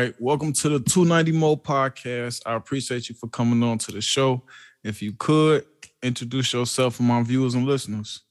[0.00, 0.14] Right.
[0.18, 2.40] Welcome to the 290 Mo podcast.
[2.46, 4.42] I appreciate you for coming on to the show.
[4.82, 5.66] If you could
[6.02, 8.22] introduce yourself to my viewers and listeners.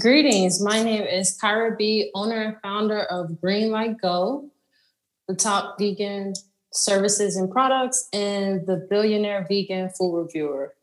[0.00, 0.60] Greetings.
[0.60, 4.50] My name is Kyra B, owner and founder of Green Light Go,
[5.28, 6.32] the top vegan
[6.72, 10.74] services and products, and the billionaire vegan food reviewer.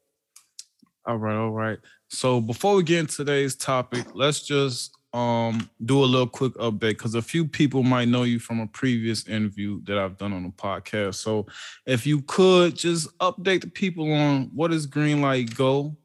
[1.05, 1.80] All right, all right.
[2.08, 6.89] So before we get into today's topic, let's just um do a little quick update
[6.89, 10.43] because a few people might know you from a previous interview that I've done on
[10.43, 11.16] the podcast.
[11.16, 11.47] So
[11.85, 15.95] if you could just update the people on what is Greenlight Go,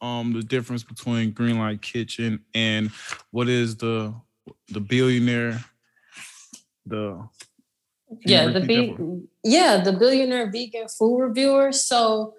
[0.00, 2.90] um, the difference between Greenlight Kitchen and
[3.30, 4.14] what is the
[4.68, 5.64] the billionaire
[6.86, 7.28] the
[8.24, 8.96] yeah the be-
[9.44, 12.34] yeah the billionaire vegan food reviewer so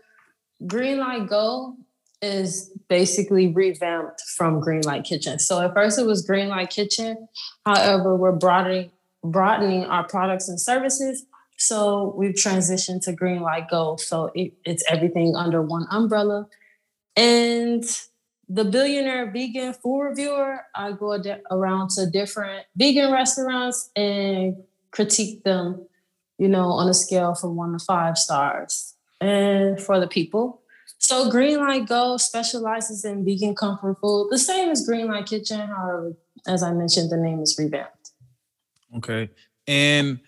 [0.63, 1.77] greenlight go
[2.21, 5.39] is basically revamped from Greenlight Kitchen.
[5.39, 7.27] So at first it was Greenlight Kitchen.
[7.65, 8.91] However, we're broadening
[9.23, 11.25] broadening our products and services.
[11.57, 13.97] So we've transitioned to Greenlight Go.
[13.97, 16.47] So it, it's everything under one umbrella.
[17.17, 17.83] And
[18.47, 24.55] the billionaire vegan food reviewer, I go around to different vegan restaurants and
[24.91, 25.85] critique them,
[26.37, 28.95] you know, on a scale from one to five stars.
[29.19, 30.58] And for the people,
[31.09, 35.59] so Greenlight Go specializes in vegan comfort food, the same as Greenlight Kitchen.
[35.59, 36.13] However,
[36.45, 38.11] as I mentioned, the name is revamped.
[38.95, 39.27] Okay,
[39.67, 40.19] and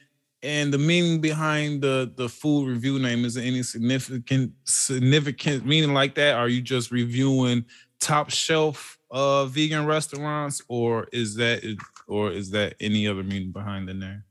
[0.42, 5.94] and the meaning behind the the food review name is there any significant significant meaning
[5.94, 6.34] like that?
[6.34, 7.64] Are you just reviewing
[8.00, 13.88] top shelf uh vegan restaurants, or is that or is that any other meaning behind
[13.88, 14.24] the name?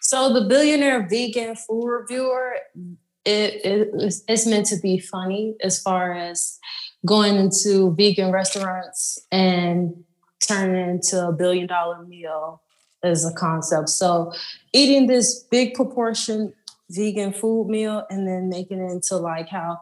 [0.00, 2.56] So the billionaire vegan food reviewer
[3.30, 6.58] it, it it's meant to be funny as far as
[7.06, 10.04] going into vegan restaurants and
[10.46, 12.62] turning into a billion dollar meal
[13.02, 13.88] as a concept.
[13.88, 14.32] So
[14.72, 16.52] eating this big proportion
[16.90, 19.80] vegan food meal and then making it into like how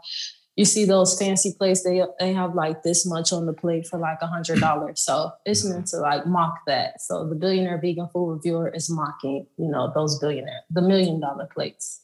[0.56, 3.98] you see those fancy plates they they have like this much on the plate for
[3.98, 5.00] like a hundred dollars.
[5.00, 7.00] So it's meant to like mock that.
[7.00, 11.47] So the billionaire vegan food reviewer is mocking you know those billionaire the million dollar
[11.47, 12.03] plates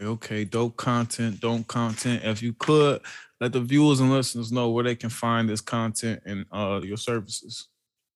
[0.00, 2.22] Okay, dope content, dope content.
[2.24, 3.00] If you could
[3.40, 6.96] let the viewers and listeners know where they can find this content and uh, your
[6.96, 7.68] services.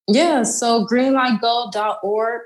[0.08, 2.42] Yeah, so greenlightgo.org.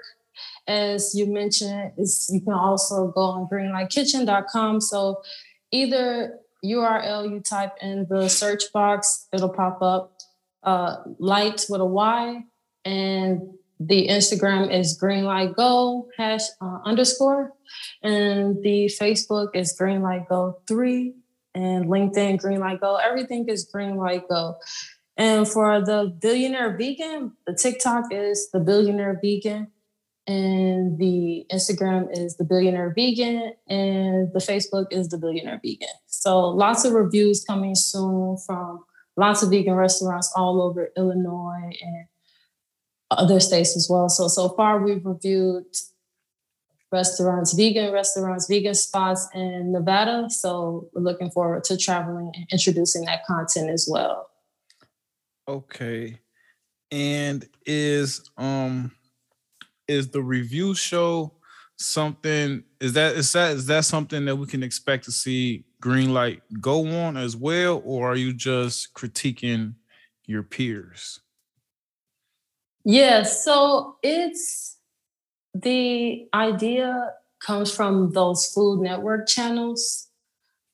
[0.66, 4.80] As you mentioned, is you can also go on greenlightkitchen.com.
[4.80, 5.22] So
[5.70, 10.18] either URL you type in the search box, it'll pop up
[10.62, 12.42] uh, light with a Y
[12.84, 13.42] and
[13.86, 17.52] the Instagram is Greenlight Go hash uh, underscore,
[18.02, 21.14] and the Facebook is Greenlight Go three,
[21.54, 22.96] and LinkedIn Greenlight Go.
[22.96, 24.56] Everything is Greenlight Go.
[25.16, 29.68] And for the billionaire vegan, the TikTok is the billionaire vegan,
[30.26, 35.94] and the Instagram is the billionaire vegan, and the Facebook is the billionaire vegan.
[36.06, 38.84] So lots of reviews coming soon from
[39.16, 42.06] lots of vegan restaurants all over Illinois and
[43.18, 44.08] other states as well.
[44.08, 45.66] So so far we've reviewed
[46.94, 50.30] restaurants, vegan restaurants, vegan spots in Nevada.
[50.30, 54.28] So we're looking forward to traveling and introducing that content as well.
[55.48, 56.20] Okay.
[56.90, 58.92] And is um
[59.88, 61.32] is the review show
[61.76, 66.14] something is that is that is that something that we can expect to see green
[66.14, 69.74] light go on as well or are you just critiquing
[70.26, 71.20] your peers?
[72.84, 74.76] Yeah, so it's
[75.54, 80.08] the idea comes from those Food Network channels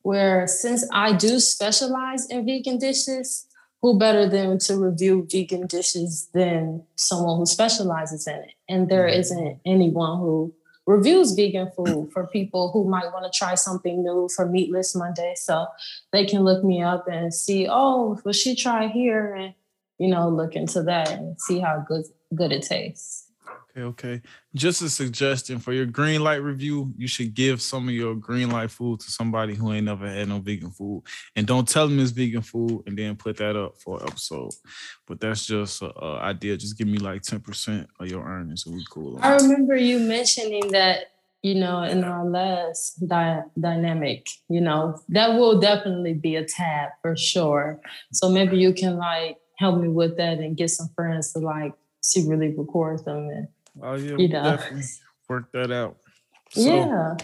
[0.02, 3.46] where since I do specialize in vegan dishes,
[3.82, 8.54] who better than to review vegan dishes than someone who specializes in it?
[8.68, 9.20] And there mm-hmm.
[9.20, 10.54] isn't anyone who
[10.86, 15.34] reviews vegan food for people who might want to try something new for Meatless Monday.
[15.36, 15.66] So
[16.12, 19.54] they can look me up and see, oh, well, she try here and
[20.00, 22.04] you know, look into that and see how good
[22.34, 23.28] good it tastes.
[23.70, 24.22] Okay, okay.
[24.54, 28.50] Just a suggestion for your green light review, you should give some of your green
[28.50, 31.02] light food to somebody who ain't never had no vegan food.
[31.36, 34.52] And don't tell them it's vegan food and then put that up for an episode.
[35.06, 36.56] But that's just an idea.
[36.56, 39.18] Just give me like 10% of your earnings and we cool.
[39.22, 41.12] I remember you mentioning that,
[41.42, 46.90] you know, in our last di- dynamic, you know, that will definitely be a tab
[47.02, 47.80] for sure.
[48.12, 51.74] So maybe you can like help me with that and get some friends to like
[52.00, 53.48] secretly record them and
[53.82, 54.56] oh yeah you know.
[54.56, 54.86] definitely
[55.28, 55.98] work that out.
[56.50, 57.16] So yeah.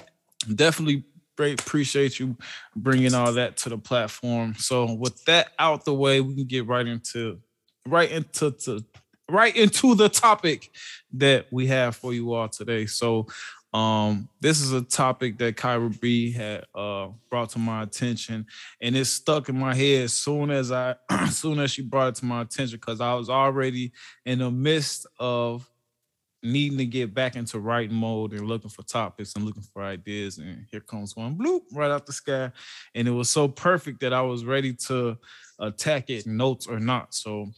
[0.55, 1.05] definitely
[1.37, 2.37] great appreciate you
[2.77, 4.55] bringing all that to the platform.
[4.59, 7.41] So with that out the way we can get right into
[7.89, 8.85] right into to,
[9.31, 10.71] right into the topic
[11.15, 12.85] that we have for you all today.
[12.85, 13.29] So
[13.73, 18.47] Um, this is a topic that Kyra B had uh, brought to my attention,
[18.81, 22.09] and it stuck in my head as soon as I, as soon as she brought
[22.09, 23.93] it to my attention, because I was already
[24.25, 25.69] in the midst of
[26.43, 30.39] needing to get back into writing mode and looking for topics and looking for ideas.
[30.39, 32.53] And here comes one bloop right out the sky.
[32.95, 35.19] And it was so perfect that I was ready to
[35.59, 37.15] attack it, notes or not.
[37.15, 37.49] So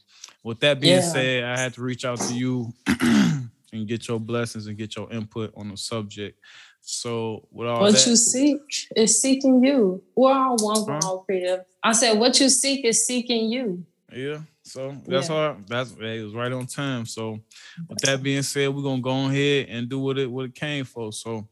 [0.42, 1.12] with that being yeah.
[1.12, 2.72] said, I had to reach out to you
[3.72, 6.38] and get your blessings and get your input on the subject.
[6.80, 8.60] So with all what that, you seek
[8.96, 10.02] is seeking you.
[10.16, 11.64] We're all one, we're all creative.
[11.82, 13.84] I said what you seek is seeking you.
[14.12, 14.38] Yeah.
[14.62, 15.34] So that's yeah.
[15.34, 15.56] all.
[15.66, 17.06] That's it was right on time.
[17.06, 17.40] So
[17.88, 20.84] with that being said, we're gonna go ahead and do what it what it came
[20.84, 21.12] for.
[21.12, 21.48] So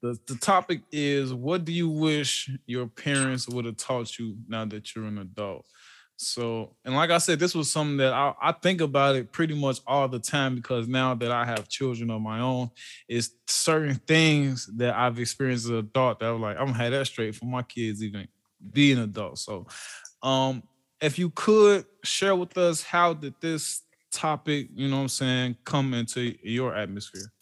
[0.00, 4.64] the, the topic is what do you wish your parents would have taught you now
[4.66, 5.66] that you're an adult?
[6.16, 9.54] So, and like I said, this was something that I, I, think about it pretty
[9.54, 12.70] much all the time because now that I have children of my own,
[13.08, 16.92] it's certain things that I've experienced as an adult that I'm like, I'm gonna have
[16.92, 18.28] that straight for my kids even
[18.72, 19.38] being adult.
[19.38, 19.66] So,
[20.22, 20.62] um,
[21.00, 23.82] if you could share with us how did this
[24.12, 27.32] topic, you know what I'm saying, come into your atmosphere?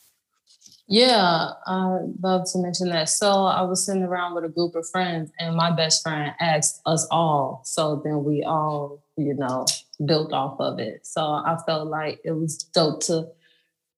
[0.93, 3.09] Yeah, I'd love to mention that.
[3.09, 6.83] So I was sitting around with a group of friends, and my best friend asked
[6.85, 7.62] us all.
[7.65, 9.65] So then we all, you know,
[10.05, 11.06] built off of it.
[11.06, 13.29] So I felt like it was dope to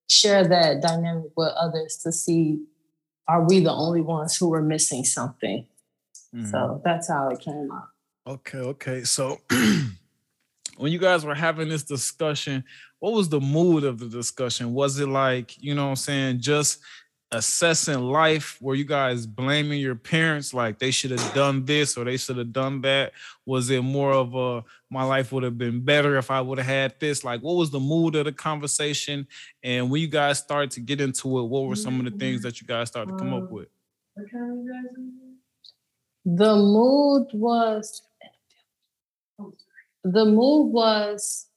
[0.08, 2.61] share that dynamic with others to see
[3.26, 5.67] are we the only ones who were missing something?
[6.32, 6.46] Mm-hmm.
[6.46, 7.91] So that's how it came up.
[8.25, 9.02] Okay, okay.
[9.02, 9.41] So
[10.76, 12.62] when you guys were having this discussion,
[13.04, 14.72] what was the mood of the discussion?
[14.72, 16.80] Was it like, you know what I'm saying, just
[17.30, 18.56] assessing life?
[18.62, 22.38] Were you guys blaming your parents like they should have done this or they should
[22.38, 23.12] have done that?
[23.44, 26.66] Was it more of a my life would have been better if I would have
[26.66, 27.22] had this?
[27.24, 29.28] Like what was the mood of the conversation?
[29.62, 32.40] And when you guys started to get into it, what were some of the things
[32.40, 33.68] that you guys started to come up with?
[36.24, 38.00] The mood was
[40.02, 41.48] the mood was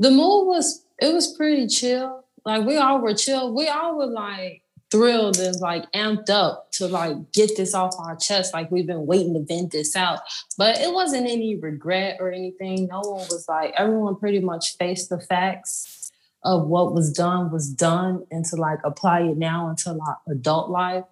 [0.00, 2.24] the move was it was pretty chill.
[2.44, 3.54] Like we all were chill.
[3.54, 8.16] We all were like thrilled and like amped up to like get this off our
[8.16, 8.54] chest.
[8.54, 10.20] Like we've been waiting to vent this out.
[10.56, 12.88] But it wasn't any regret or anything.
[12.90, 16.10] No one was like everyone pretty much faced the facts
[16.42, 20.70] of what was done was done and to like apply it now into like adult
[20.70, 21.04] life.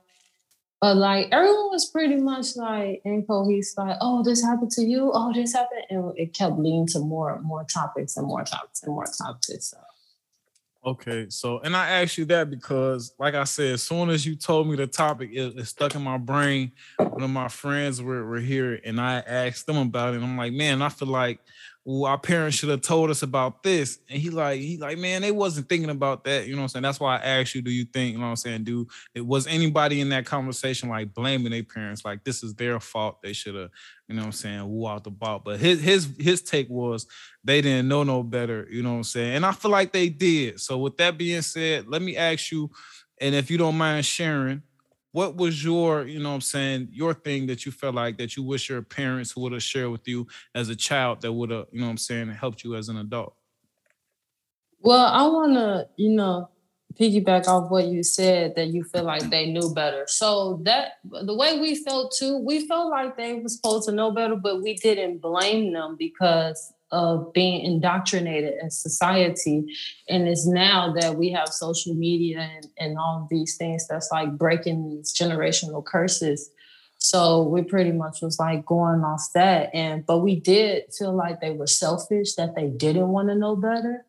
[0.80, 5.10] But like everyone was pretty much like in cohesive, like, oh, this happened to you,
[5.12, 5.82] oh, this happened.
[5.90, 9.70] And it kept leading to more more topics and more topics and more topics.
[9.70, 9.78] So.
[10.86, 14.36] Okay, so and I asked you that because, like I said, as soon as you
[14.36, 16.70] told me the topic, it, it stuck in my brain.
[16.98, 20.22] One of my friends were, were here, and I asked them about it.
[20.22, 21.40] I'm like, man, I feel like
[21.88, 23.98] well, our parents should have told us about this.
[24.10, 26.46] And he like, he like, man, they wasn't thinking about that.
[26.46, 26.82] You know what I'm saying?
[26.82, 28.64] That's why I asked you, do you think, you know what I'm saying?
[28.64, 32.78] Do it was anybody in that conversation like blaming their parents, like this is their
[32.78, 33.22] fault.
[33.22, 33.70] They should have,
[34.06, 35.40] you know what I'm saying, woo out the ball.
[35.42, 37.06] But his his his take was
[37.42, 39.36] they didn't know no better, you know what I'm saying?
[39.36, 40.60] And I feel like they did.
[40.60, 42.70] So with that being said, let me ask you,
[43.18, 44.62] and if you don't mind sharing,
[45.18, 48.44] what was your, you know I'm saying, your thing that you felt like that you
[48.44, 51.80] wish your parents would have shared with you as a child that would have, you
[51.80, 53.34] know I'm saying, helped you as an adult?
[54.80, 56.50] Well, I want to, you know,
[56.94, 60.04] piggyback off what you said that you feel like they knew better.
[60.06, 64.12] So that the way we felt too, we felt like they were supposed to know
[64.12, 69.64] better, but we didn't blame them because of being indoctrinated in society.
[70.08, 74.10] And it's now that we have social media and, and all of these things that's
[74.10, 76.50] like breaking these generational curses.
[76.98, 79.70] So we pretty much was like going off that.
[79.74, 83.54] And but we did feel like they were selfish, that they didn't want to know
[83.54, 84.04] better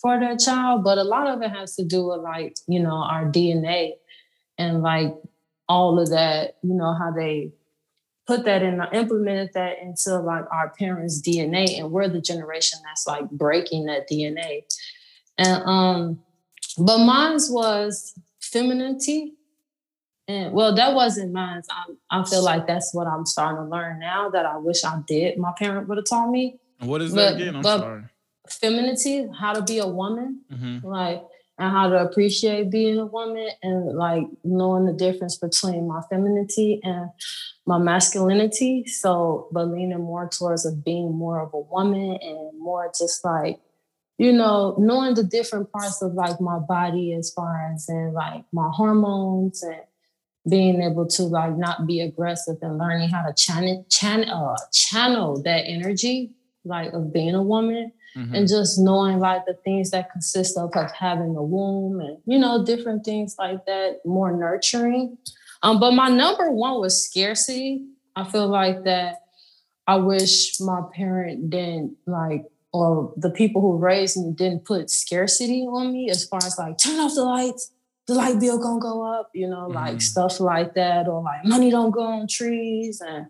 [0.00, 0.84] for their child.
[0.84, 3.92] But a lot of it has to do with like, you know, our DNA
[4.56, 5.14] and like
[5.68, 7.52] all of that, you know, how they
[8.28, 13.06] put that in, implemented that into like our parents' DNA, and we're the generation that's
[13.06, 14.64] like breaking that DNA.
[15.38, 16.20] And um,
[16.76, 19.32] but mine was femininity.
[20.28, 21.62] And well, that wasn't mine.
[21.70, 25.00] I, I feel like that's what I'm starting to learn now that I wish I
[25.08, 25.38] did.
[25.38, 26.58] My parent would have taught me.
[26.80, 27.56] what is that again?
[27.56, 28.02] I'm sorry.
[28.46, 30.42] Femininity, how to be a woman.
[30.52, 30.86] Mm-hmm.
[30.86, 31.22] Like
[31.58, 36.80] and how to appreciate being a woman and like knowing the difference between my femininity
[36.84, 37.10] and
[37.66, 38.86] my masculinity.
[38.86, 43.58] So, but leaning more towards of being more of a woman and more just like,
[44.18, 48.44] you know, knowing the different parts of like my body as far as in like
[48.52, 49.80] my hormones and
[50.48, 55.42] being able to like not be aggressive and learning how to channel channel uh, channel
[55.42, 56.32] that energy
[56.64, 58.34] like of being a woman mm-hmm.
[58.34, 62.38] and just knowing like the things that consist of like having a womb and you
[62.38, 65.18] know different things like that, more nurturing.
[65.62, 67.84] Um, but my number one was scarcity.
[68.16, 69.22] I feel like that
[69.86, 75.62] I wish my parent didn't like or the people who raised me didn't put scarcity
[75.62, 77.72] on me as far as like turn off the lights
[78.08, 79.98] the light bill gonna go up, you know, like mm-hmm.
[80.00, 83.26] stuff like that, or like money don't go on trees, and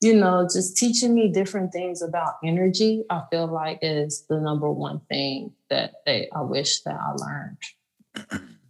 [0.00, 3.04] you know, just teaching me different things about energy.
[3.10, 8.48] I feel like is the number one thing that they I wish that I learned.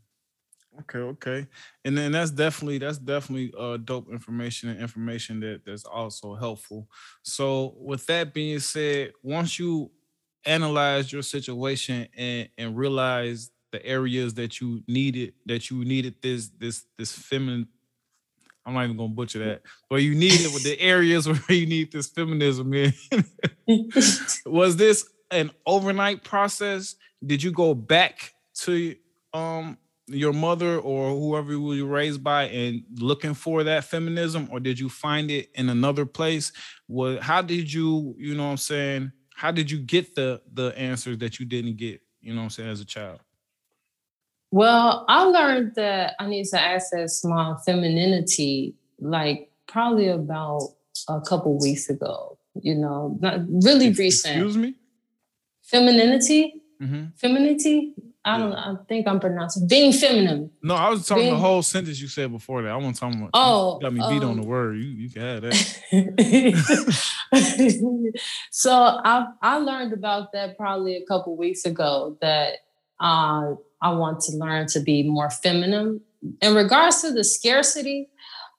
[0.82, 1.46] Okay, okay,
[1.84, 6.88] and then that's definitely that's definitely uh, dope information and information that that's also helpful.
[7.22, 9.90] So, with that being said, once you
[10.46, 16.48] analyze your situation and and realize the areas that you needed that you needed this
[16.58, 17.68] this this feminine
[18.64, 19.62] I'm not even gonna butcher that.
[19.88, 22.92] But you need it with the areas where you need this feminism in.
[24.46, 26.96] was this an overnight process?
[27.24, 28.96] Did you go back to
[29.32, 34.58] um your mother or whoever you were raised by and looking for that feminism, or
[34.60, 36.52] did you find it in another place?
[36.86, 39.12] What how did you, you know what I'm saying?
[39.34, 42.50] How did you get the the answers that you didn't get, you know what I'm
[42.50, 43.20] saying, as a child?
[44.50, 50.74] Well, I learned that I need to access my femininity like probably about
[51.08, 52.38] a couple weeks ago.
[52.60, 54.36] You know, not really recent.
[54.36, 54.74] Excuse me.
[55.62, 56.62] Femininity.
[56.82, 57.04] Mm-hmm.
[57.16, 57.94] Femininity.
[58.24, 58.52] I don't.
[58.52, 60.50] I think I'm pronouncing being feminine.
[60.62, 62.70] No, I was talking being, the whole sentence you said before that.
[62.70, 63.30] I want talking about.
[63.32, 64.76] Oh, got me beat um, on the um, word.
[64.76, 65.54] You you can have that.
[68.50, 72.18] so I I learned about that probably a couple weeks ago.
[72.20, 72.56] That
[72.98, 76.00] uh, I want to learn to be more feminine.
[76.42, 78.08] In regards to the scarcity,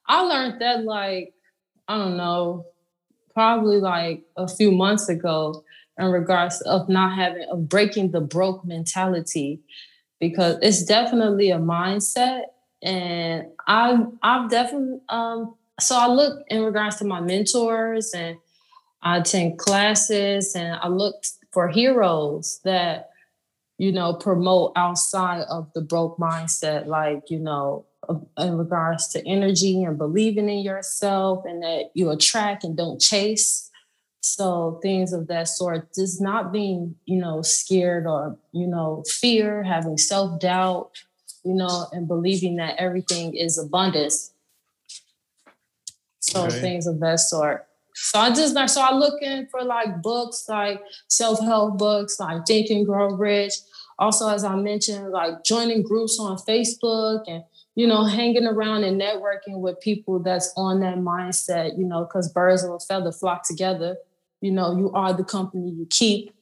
[0.08, 1.34] I learned that like,
[1.88, 2.66] I don't know,
[3.34, 5.63] probably like a few months ago
[5.98, 9.62] in regards of not having of breaking the broke mentality
[10.20, 12.44] because it's definitely a mindset
[12.82, 18.38] and I I've definitely um so I look in regards to my mentors and
[19.01, 23.11] I attend classes and I looked for heroes that
[23.82, 27.84] you know, promote outside of the broke mindset, like, you know,
[28.38, 33.72] in regards to energy and believing in yourself and that you attract and don't chase.
[34.20, 39.64] So things of that sort, just not being, you know, scared or, you know, fear,
[39.64, 40.92] having self-doubt,
[41.44, 44.32] you know, and believing that everything is abundance.
[46.20, 46.62] So okay.
[46.62, 47.66] things of that sort.
[48.03, 52.86] So I just so I looking for like books like self-help books like Think and
[52.86, 53.53] Grow Rich,
[54.01, 57.43] also as i mentioned like joining groups on facebook and
[57.75, 62.29] you know hanging around and networking with people that's on that mindset you know because
[62.34, 63.96] birds of a feather flock together.
[64.41, 66.34] You know you are the company you keep.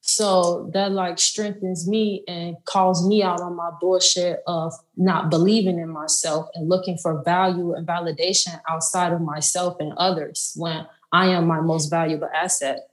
[0.00, 5.78] So that like strengthens me and calls me out on my bullshit of not believing
[5.78, 11.28] in myself and looking for value and validation outside of myself and others when i
[11.28, 12.90] am my most valuable asset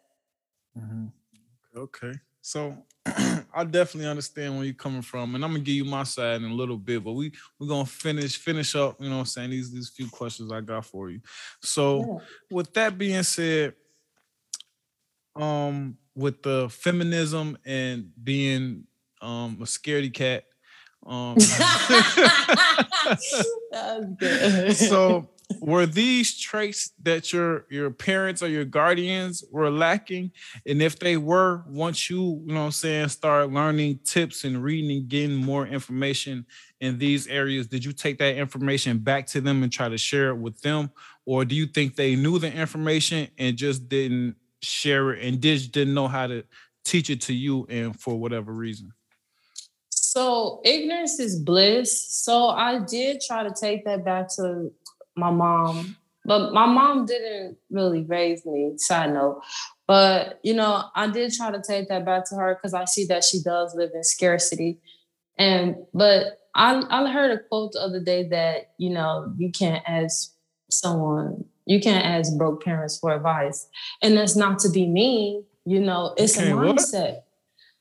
[0.77, 1.07] mm-hmm.
[1.75, 2.77] okay so
[3.55, 6.51] I definitely understand where you're coming from, and I'm gonna give you my side in
[6.51, 8.99] a little bit, but we we're gonna finish finish up.
[8.99, 11.21] You know, I'm saying these these few questions I got for you.
[11.61, 12.17] So, yeah.
[12.51, 13.73] with that being said,
[15.35, 18.83] um, with the feminism and being
[19.21, 20.43] um a scaredy cat,
[21.05, 21.39] um,
[24.73, 25.29] so
[25.59, 30.31] were these traits that your your parents or your guardians were lacking?
[30.65, 34.63] And if they were once you you know what i'm saying start learning tips and
[34.63, 36.45] reading and getting more information
[36.81, 40.29] in these areas did you take that information back to them and try to share
[40.29, 40.91] it with them?
[41.25, 45.71] Or do you think they knew the information and just didn't share it and just
[45.71, 46.43] didn't know how to
[46.83, 48.91] teach it to you and for whatever reason?
[49.89, 52.07] So ignorance is bliss.
[52.09, 54.71] So i did try to take that back to
[55.15, 59.41] my mom, but my mom didn't really raise me, side note.
[59.87, 63.05] But, you know, I did try to take that back to her because I see
[63.05, 64.79] that she does live in scarcity.
[65.37, 69.83] And, but I, I heard a quote the other day that, you know, you can't
[69.85, 70.31] ask
[70.69, 73.67] someone, you can't ask broke parents for advice.
[74.01, 77.13] And that's not to be mean, you know, it's okay, a mindset.
[77.13, 77.27] What?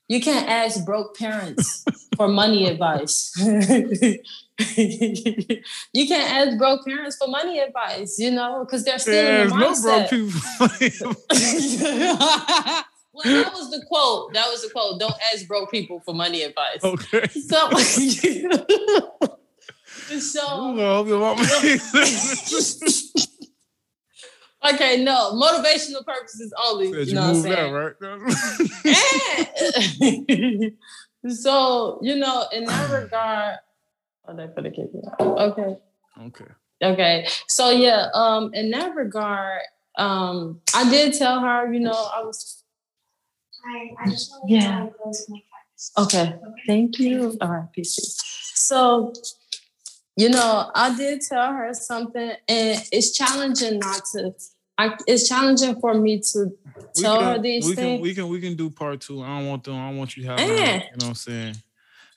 [0.07, 1.83] You can't ask broke parents
[2.15, 3.33] for money advice.
[4.77, 9.49] you can't ask broke parents for money advice, you know, because they're still yeah, in
[9.49, 9.83] the mindset.
[9.83, 11.13] No broke people.
[13.13, 14.33] well, that was the quote.
[14.33, 14.99] That was the quote.
[14.99, 16.83] Don't ask broke people for money advice.
[16.83, 17.27] Okay.
[20.07, 20.73] So, so
[24.73, 26.91] Okay, no, motivational purposes only.
[26.91, 27.73] Said you know what I'm saying?
[27.73, 27.93] right?
[31.35, 33.57] so, you know, in that regard,
[34.27, 34.87] oh, they put a kid
[35.19, 35.77] Okay.
[36.21, 36.45] okay.
[36.83, 37.27] Okay.
[37.47, 39.61] So yeah, um, in that regard,
[39.97, 42.63] um, I did tell her, you know, I was
[43.67, 44.85] Hi, I just want Yeah.
[44.85, 45.91] to close my practice.
[45.97, 46.35] Okay,
[46.67, 47.35] thank you.
[47.41, 47.97] All right, peace.
[48.53, 49.11] So,
[50.15, 54.33] you know, I did tell her something, and it's challenging not to.
[54.77, 56.51] I, it's challenging for me to
[56.95, 58.01] We tell can- her these we can, things.
[58.01, 59.23] we can we can do part two.
[59.23, 59.75] I don't want them.
[59.75, 60.45] I don't want you having.
[60.45, 60.51] Eh.
[60.51, 61.55] You know what I'm saying?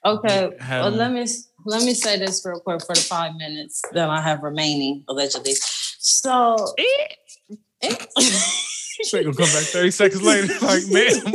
[0.05, 1.26] Okay, well, let me
[1.64, 5.52] let me say this real quick for the five minutes that I have remaining, allegedly.
[5.99, 6.75] So,
[9.05, 10.52] She gonna come back 30 seconds later.
[10.62, 11.35] Like, man.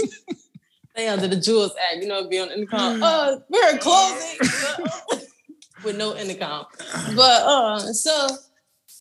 [0.96, 3.02] they under the Jewels Act, you know, be on the intercom.
[3.02, 4.40] Uh, we're closing
[5.84, 6.66] with no intercom.
[7.16, 8.28] But uh, so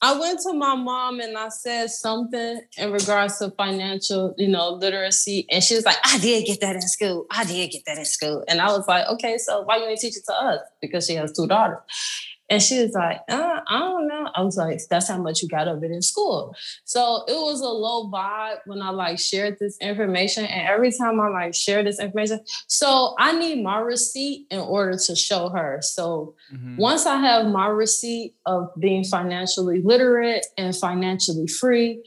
[0.04, 4.70] I went to my mom and I said something in regards to financial, you know,
[4.70, 7.26] literacy, and she was like, "I did get that in school.
[7.30, 10.00] I did get that in school." And I was like, "Okay, so why you ain't
[10.00, 11.78] teach it to us?" Because she has two daughters.
[12.52, 14.28] And she was like, uh, I don't know.
[14.34, 16.54] I was like, that's how much you got of it in school.
[16.84, 20.44] So it was a low vibe when I like shared this information.
[20.44, 24.98] And every time I like share this information, so I need my receipt in order
[24.98, 25.78] to show her.
[25.80, 26.76] So Mhm.
[26.76, 32.04] once I have my receipt of being financially literate and financially free,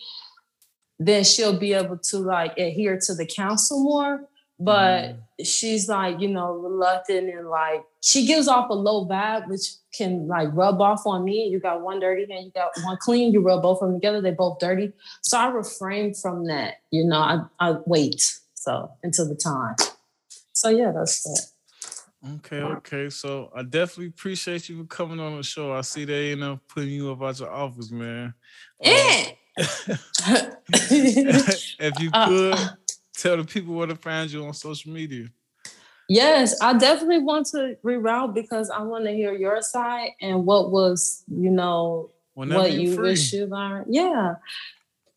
[1.00, 4.30] then she'll be able to like adhere to the counsel more.
[4.58, 9.74] But she's like, you know, reluctant and like she gives off a low vibe, which
[9.94, 11.48] can like rub off on me.
[11.48, 14.22] You got one dirty hand, you got one clean, you rub both of them together,
[14.22, 14.94] they both dirty.
[15.22, 16.76] So I refrain from that.
[16.92, 18.22] You know, I, I wait
[18.54, 19.76] so until the time.
[20.54, 21.52] So yeah, that's that.
[22.38, 23.10] Okay, okay.
[23.10, 25.74] So I definitely appreciate you for coming on the show.
[25.74, 28.34] I see they end up putting you up out your office, man.
[28.82, 29.32] Eh.
[30.78, 32.78] if you Uh, could
[33.16, 35.28] tell the people where to find you on social media.
[36.08, 40.72] Yes, I definitely want to reroute because I want to hear your side and what
[40.72, 43.10] was, you know, Whenever what you free.
[43.12, 43.88] wish you learned.
[43.90, 44.36] Yeah.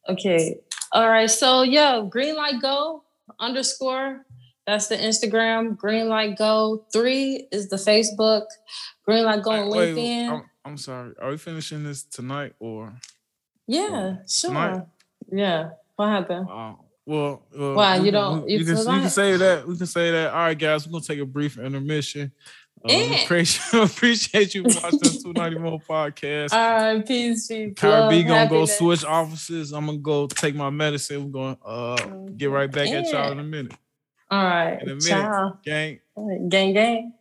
[0.09, 0.61] Okay.
[0.93, 1.31] All right.
[1.31, 3.03] So yeah, green light go
[3.39, 4.25] underscore.
[4.67, 5.77] That's the Instagram.
[5.77, 6.87] Green light go.
[6.93, 8.45] Three is the Facebook.
[9.05, 10.31] Green light go on Wait, wait, LinkedIn.
[10.31, 11.13] I'm, I'm sorry.
[11.21, 12.95] Are we finishing this tonight or?
[13.67, 14.51] yeah, sure.
[14.51, 14.87] tonight?
[15.31, 15.71] Yeah.
[15.97, 16.49] What happened?
[16.51, 16.75] Uh,
[17.09, 19.66] well, uh, Why, you don't- we- you can, can say that.
[19.66, 20.31] We can say that.
[20.33, 20.87] All right, guys.
[20.87, 22.33] We're gonna take a brief intermission.
[22.85, 23.25] We Eh.
[23.25, 26.53] appreciate, appreciate you watching the 291 podcast.
[26.53, 27.07] All right.
[27.07, 27.49] Peace.
[27.49, 27.73] Peace.
[27.81, 29.73] B love, gonna go switch offices.
[29.73, 31.25] I'm gonna go take my medicine.
[31.25, 31.97] We're gonna uh
[32.37, 33.73] get right back at y'all in a minute.
[34.31, 34.75] All right.
[34.83, 35.03] in a minute.
[35.03, 35.59] Ciao.
[35.64, 35.99] Gang.
[36.49, 37.12] Gang, gang.